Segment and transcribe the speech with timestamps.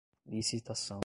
[0.25, 0.99] licitação